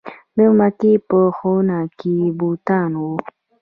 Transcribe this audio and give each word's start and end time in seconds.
د 0.37 0.37
مکې 0.57 0.93
په 1.07 1.19
خونه 1.37 1.79
کې 1.99 2.15
بوتان 2.37 2.91
وو. 3.01 3.15